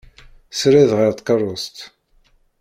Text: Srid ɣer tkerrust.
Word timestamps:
Srid 0.59 0.91
ɣer 0.99 1.11
tkerrust. 1.13 1.77